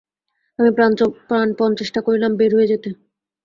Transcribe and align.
আমি 0.59 0.69
প্রাণপণ 1.27 1.69
চেষ্টা 1.79 1.99
করলাম 2.01 2.31
বেরিয়ে 2.37 2.69
যেতে। 2.71 2.89